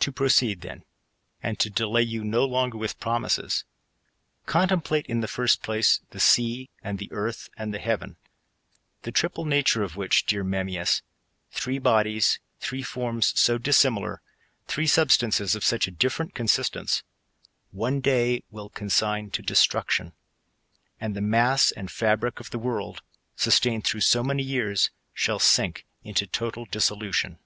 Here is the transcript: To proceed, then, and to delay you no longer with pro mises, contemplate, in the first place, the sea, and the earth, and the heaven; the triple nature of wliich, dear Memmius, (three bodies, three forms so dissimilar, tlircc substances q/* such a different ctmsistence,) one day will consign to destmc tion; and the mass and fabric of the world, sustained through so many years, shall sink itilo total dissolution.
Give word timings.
To 0.00 0.10
proceed, 0.10 0.62
then, 0.62 0.82
and 1.40 1.56
to 1.60 1.70
delay 1.70 2.02
you 2.02 2.24
no 2.24 2.44
longer 2.44 2.76
with 2.76 2.98
pro 2.98 3.20
mises, 3.20 3.62
contemplate, 4.44 5.06
in 5.06 5.20
the 5.20 5.28
first 5.28 5.62
place, 5.62 6.00
the 6.10 6.18
sea, 6.18 6.68
and 6.82 6.98
the 6.98 7.06
earth, 7.12 7.48
and 7.56 7.72
the 7.72 7.78
heaven; 7.78 8.16
the 9.02 9.12
triple 9.12 9.44
nature 9.44 9.84
of 9.84 9.92
wliich, 9.92 10.26
dear 10.26 10.42
Memmius, 10.42 11.02
(three 11.52 11.78
bodies, 11.78 12.40
three 12.58 12.82
forms 12.82 13.38
so 13.38 13.56
dissimilar, 13.56 14.20
tlircc 14.66 14.88
substances 14.90 15.52
q/* 15.52 15.60
such 15.60 15.86
a 15.86 15.92
different 15.92 16.34
ctmsistence,) 16.34 17.04
one 17.70 18.00
day 18.00 18.42
will 18.50 18.68
consign 18.68 19.30
to 19.30 19.44
destmc 19.44 19.90
tion; 19.90 20.12
and 21.00 21.14
the 21.14 21.20
mass 21.20 21.70
and 21.70 21.88
fabric 21.88 22.40
of 22.40 22.50
the 22.50 22.58
world, 22.58 23.00
sustained 23.36 23.84
through 23.84 24.00
so 24.00 24.24
many 24.24 24.42
years, 24.42 24.90
shall 25.14 25.38
sink 25.38 25.86
itilo 26.04 26.32
total 26.32 26.64
dissolution. 26.64 27.38